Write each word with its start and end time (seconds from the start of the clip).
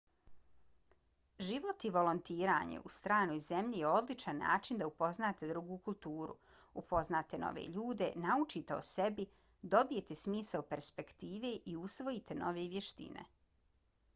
život 1.47 1.83
i 1.89 1.89
volontiranje 1.97 2.79
u 2.89 2.91
stranoj 2.95 3.41
zemlji 3.47 3.81
je 3.81 3.91
odličan 3.97 4.39
način 4.45 4.79
da 4.79 4.87
upoznate 4.93 5.49
drugu 5.51 5.77
kulturu 5.89 6.37
upoznate 6.83 7.41
nove 7.45 7.67
ljude 7.77 8.07
naučite 8.25 8.79
o 8.79 8.81
sebi 8.95 9.27
dobijete 9.77 10.19
smisao 10.25 10.65
perspektive 10.75 11.53
i 11.75 11.77
usvojite 11.85 12.39
nove 12.43 12.67
vještine 12.77 13.29